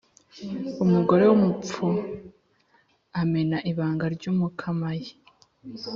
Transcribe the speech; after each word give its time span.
Umugore 0.83 1.23
w’umupfu 1.25 1.85
amena 3.21 3.57
ibanga 3.71 4.05
ry’umukamaye. 4.15 5.07